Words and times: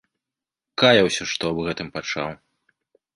Каяўся, 0.81 1.27
што 1.33 1.43
аб 1.51 1.59
гэтым 1.67 1.87
пачаў. 1.99 2.33